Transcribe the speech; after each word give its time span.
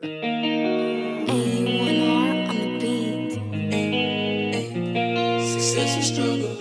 Success 0.00 0.14
and 5.96 6.04
struggle. 6.04 6.54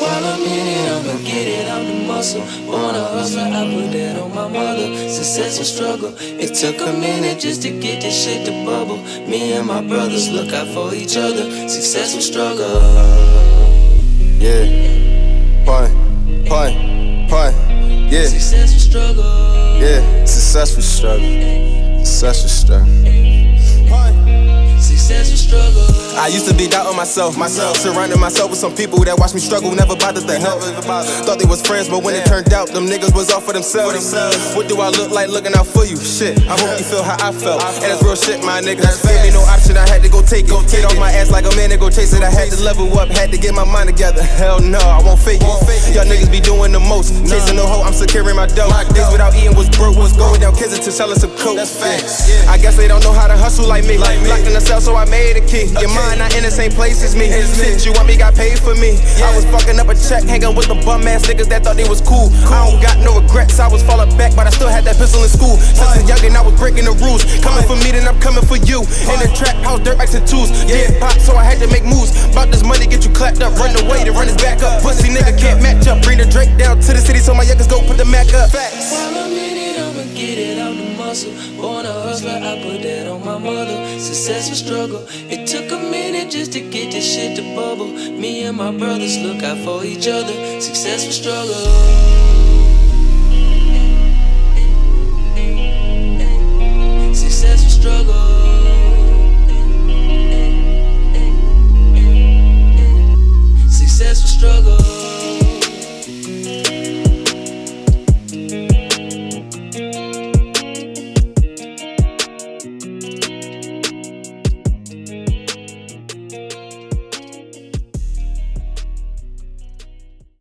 While 0.00 0.24
I'm 0.24 0.42
in 0.42 0.66
it, 0.66 0.90
I'ma 0.90 1.14
get 1.22 1.46
it 1.46 1.68
out 1.68 1.86
the 1.86 1.94
muscle. 2.08 2.40
Born 2.66 2.96
a 2.96 3.04
hustler, 3.04 3.42
I 3.42 3.72
put 3.72 3.92
that 3.92 4.20
on 4.20 4.34
my 4.34 4.48
mother. 4.48 4.88
Success 5.08 5.58
and 5.58 5.66
struggle. 5.66 6.12
It 6.18 6.54
took 6.56 6.80
a 6.80 6.92
minute 6.92 7.38
just 7.38 7.62
to 7.62 7.70
get 7.70 8.02
this 8.02 8.24
shit 8.24 8.46
to 8.46 8.64
bubble. 8.64 8.98
Me 9.28 9.52
and 9.52 9.68
my 9.68 9.80
brothers 9.80 10.28
look 10.28 10.52
out 10.52 10.66
for 10.74 10.92
each 10.92 11.16
other. 11.16 11.68
Success 11.68 12.14
and 12.14 12.22
struggle. 12.22 12.82
Yeah. 14.40 15.01
Yeah, 18.12 18.26
Success 18.26 18.72
and 18.72 18.80
struggle. 18.80 19.80
yeah. 19.80 20.24
Successful 20.26 20.82
struggle. 20.82 22.04
Successful 22.04 22.48
struggle. 22.50 23.41
Success 26.22 26.22
and 26.22 26.22
struggle. 26.22 26.26
I 26.26 26.28
used 26.28 26.46
to 26.48 26.54
be 26.54 26.68
doubting 26.68 26.96
myself, 26.96 27.36
myself. 27.36 27.76
Surrounding 27.76 28.20
myself 28.20 28.50
with 28.50 28.58
some 28.58 28.74
people 28.74 28.98
that 29.04 29.18
watched 29.18 29.34
me 29.34 29.40
struggle, 29.40 29.74
never 29.74 29.96
bothered 29.96 30.26
to 30.26 30.38
help. 30.38 30.62
Thought 30.62 31.38
they 31.38 31.46
was 31.46 31.62
friends, 31.62 31.88
but 31.88 32.02
when 32.02 32.14
it 32.14 32.26
turned 32.26 32.52
out, 32.52 32.68
them 32.68 32.86
niggas 32.86 33.14
was 33.14 33.30
all 33.32 33.40
for 33.40 33.52
themselves. 33.52 34.54
What 34.54 34.68
do 34.68 34.80
I 34.80 34.90
look 34.90 35.10
like 35.10 35.28
looking 35.28 35.54
out 35.54 35.66
for 35.66 35.84
you? 35.84 35.96
Shit, 35.96 36.38
I 36.46 36.54
hope 36.58 36.78
you 36.78 36.84
feel 36.84 37.02
how 37.02 37.18
I 37.18 37.32
felt. 37.32 37.62
And 37.82 37.90
it's 37.92 38.02
real 38.02 38.16
shit, 38.16 38.40
my 38.44 38.60
niggas. 38.60 39.02
Gave 39.02 39.22
me 39.26 39.30
no 39.32 39.42
option, 39.50 39.76
I 39.76 39.86
had 39.88 40.02
to 40.02 40.08
go 40.08 40.22
take 40.22 40.46
it. 40.46 40.54
Get 40.70 40.84
off 40.86 40.96
my 40.98 41.10
ass 41.12 41.30
like 41.30 41.44
a 41.44 41.54
man 41.56 41.72
and 41.72 41.80
go 41.80 41.90
chase 41.90 42.12
it. 42.14 42.22
I 42.22 42.30
had 42.30 42.50
to 42.50 42.62
level 42.62 42.86
up, 42.98 43.08
had 43.10 43.30
to 43.32 43.38
get 43.38 43.54
my 43.54 43.64
mind 43.64 43.88
together. 43.88 44.22
Hell 44.22 44.60
no, 44.60 44.78
I 44.78 45.02
won't 45.02 45.18
fake 45.18 45.42
it. 45.42 45.94
Y'all 45.94 46.06
niggas 46.06 46.30
be 46.30 46.40
doing 46.40 46.72
the 46.72 46.80
most. 46.80 47.12
Chasing 47.26 47.56
no 47.56 47.66
hoe, 47.66 47.82
I'm 47.82 47.92
securing 47.92 48.36
my 48.36 48.46
dough. 48.46 48.70
Days 48.94 49.10
without 49.10 49.34
eating 49.34 49.56
was 49.56 49.68
broke, 49.70 49.96
was 49.96 50.12
going 50.14 50.40
down 50.40 50.54
kids 50.54 50.78
to 50.78 50.92
some 50.92 51.10
coke. 51.36 51.56
That's 51.56 51.74
facts. 51.74 52.46
I 52.46 52.58
guess 52.58 52.76
they 52.76 52.88
don't 52.88 53.02
know 53.02 53.12
how 53.12 53.26
to 53.26 53.36
hustle 53.36 53.66
like 53.66 53.84
me. 53.84 53.98
Locked 53.98 54.46
in 54.46 54.54
the 54.54 54.60
cell, 54.60 54.80
so 54.80 54.94
I 54.94 55.04
made 55.06 55.36
a 55.36 55.44
key. 55.46 55.66
Your 55.80 55.90
mind 55.90 56.11
not 56.18 56.34
in 56.34 56.42
the 56.42 56.50
same 56.50 56.72
place 56.72 57.02
as 57.02 57.14
me. 57.14 57.30
Shit, 57.30 57.84
you 57.86 57.92
want 57.92 58.08
me, 58.08 58.16
got 58.16 58.34
paid 58.34 58.58
for 58.58 58.74
me. 58.74 58.98
I 59.22 59.30
was 59.34 59.44
fucking 59.48 59.78
up 59.78 59.88
a 59.88 59.94
check, 59.94 60.24
hanging 60.24 60.54
with 60.54 60.68
the 60.68 60.78
bum 60.84 61.06
ass 61.06 61.26
niggas 61.26 61.48
that 61.48 61.64
thought 61.64 61.76
they 61.76 61.88
was 61.88 62.00
cool. 62.00 62.28
I 62.50 62.68
don't 62.68 62.82
got 62.82 62.98
no 63.00 63.20
regrets, 63.20 63.60
I 63.60 63.68
was 63.68 63.82
falling 63.82 64.10
back, 64.16 64.34
but 64.34 64.46
I 64.46 64.50
still 64.50 64.68
had 64.68 64.84
that 64.84 64.96
pistol 64.96 65.22
in 65.22 65.30
school. 65.30 65.56
Since 65.56 65.96
a 65.96 66.02
youngin', 66.04 66.36
I 66.36 66.42
was 66.42 66.58
breaking 66.58 66.84
the 66.84 66.96
rules. 66.98 67.24
Coming 67.40 67.64
for 67.64 67.76
me, 67.80 67.92
then 67.92 68.06
I'm 68.08 68.18
coming 68.20 68.44
for 68.44 68.56
you. 68.56 68.84
In 69.08 69.18
the 69.22 69.30
trap 69.34 69.56
house, 69.64 69.80
dirt 69.80 69.98
bikes 69.98 70.14
and 70.14 70.26
tools. 70.26 70.50
Yeah, 70.68 70.90
pop, 70.98 71.16
so 71.22 71.36
I 71.36 71.44
had 71.44 71.58
to 71.64 71.68
make 71.68 71.84
moves. 71.84 72.12
About 72.30 72.50
this 72.50 72.62
money, 72.62 72.86
get 72.86 73.04
you 73.04 73.12
clapped 73.12 73.40
up. 73.40 73.54
Run 73.56 73.72
away, 73.84 74.04
then 74.04 74.14
run 74.14 74.28
his 74.28 74.36
back 74.36 74.62
up. 74.62 74.82
Pussy 74.82 75.08
nigga 75.08 75.32
can't 75.38 75.62
match 75.62 75.86
up. 75.86 76.02
Bring 76.02 76.18
the 76.18 76.26
Drake 76.26 76.56
down 76.58 76.80
to 76.80 76.90
the 76.92 77.00
city, 77.00 77.18
so 77.20 77.34
my 77.34 77.44
youngers 77.44 77.66
go 77.66 77.80
put 77.86 77.96
the 77.96 78.04
Mac 78.04 78.28
up. 78.34 78.50
Facts. 78.50 79.31
Muscle. 81.12 81.32
Born 81.60 81.84
a 81.84 81.92
hustler, 81.92 82.30
I 82.30 82.62
put 82.62 82.82
that 82.82 83.06
on 83.06 83.22
my 83.22 83.36
mother. 83.36 83.76
Success 83.98 84.48
and 84.48 84.56
struggle. 84.56 85.04
It 85.34 85.46
took 85.46 85.70
a 85.70 85.78
minute 85.90 86.30
just 86.30 86.52
to 86.54 86.60
get 86.60 86.92
this 86.92 87.04
shit 87.04 87.36
to 87.36 87.42
bubble. 87.54 87.88
Me 88.22 88.44
and 88.44 88.56
my 88.56 88.70
brothers 88.70 89.18
look 89.18 89.42
out 89.42 89.58
for 89.58 89.84
each 89.84 90.08
other. 90.08 90.32
Success 90.60 91.04
and 91.04 91.12
struggle. 91.12 91.54
Success 97.14 97.62
and 97.62 97.72
struggle. 97.78 98.14
Success 103.68 104.20
and 104.22 104.30
struggle. 104.36 104.91